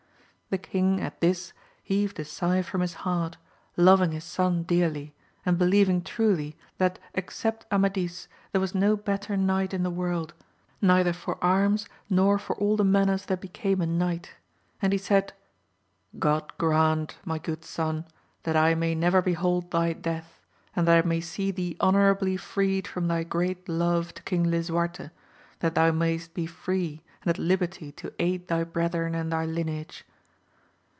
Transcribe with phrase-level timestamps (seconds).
[0.51, 0.79] The AMADIS OF GAUL.
[0.81, 3.37] 17T king at this heaved a sigh from his heart,
[3.77, 9.73] loving his son dearly, and believing truly, that except Amadis^ there was no better knight
[9.73, 10.33] in the world,,
[10.81, 14.33] neither for arms, nor for all the manners that became a knight:
[14.81, 15.31] and he said,
[16.19, 18.03] God grant, my good son,
[18.43, 20.41] that I may never behold thy death,
[20.75, 25.11] and that I may see thee honourably jfreed from thy great love to King Lisuarte,
[25.59, 30.03] that thou mayest be jfree and at liberty to aid thy brethren and thy lineage.